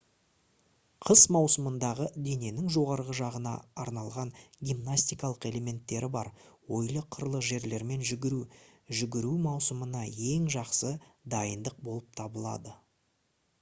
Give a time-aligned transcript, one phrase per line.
[1.07, 3.51] қыс маусымындағы дененің жоғарғы жағына
[3.83, 4.31] арналған
[4.71, 6.31] гимнастикалық элементтері бар
[6.79, 8.39] ойлы-қырлы жерлермен жүгіру
[9.01, 10.95] жүгіру маусымына ең жақсы
[11.35, 12.75] дайындық болып табылады